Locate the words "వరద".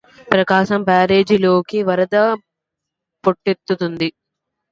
1.89-2.15